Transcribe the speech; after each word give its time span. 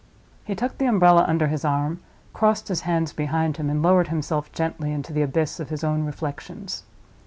He 0.45 0.55
tucked 0.55 0.79
the 0.79 0.87
umbrella 0.87 1.25
under 1.27 1.45
his 1.45 1.63
arm, 1.63 1.99
crossed 2.33 2.69
his 2.69 2.81
hands 2.81 3.13
behind 3.13 3.57
him, 3.57 3.69
and 3.69 3.83
lowered 3.83 4.07
himself 4.07 4.51
gently 4.51 4.91
into 4.91 5.13
the 5.13 5.21
abyss 5.21 5.59
of 5.59 5.69
his 5.69 5.83
own 5.83 6.05
reflections. 6.05 6.81